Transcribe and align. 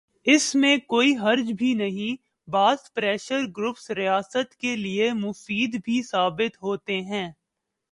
اس 0.25 0.55
میں 0.55 0.77
کوئی 0.87 1.15
حرج 1.17 1.51
بھی 1.51 1.73
نہیں، 1.73 2.15
بعض 2.47 2.77
پریشر 2.93 3.41
گروپس 3.57 3.89
ریاست 3.91 4.55
کے 4.55 4.75
لئے 4.75 5.11
مفید 5.13 5.75
بھی 5.85 6.01
ثابت 6.03 6.61
ہوتے 6.63 7.01
ہیں۔ 7.01 7.31